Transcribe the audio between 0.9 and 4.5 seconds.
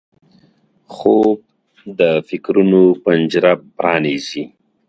خوب د فکرونو پنجره پرانیزي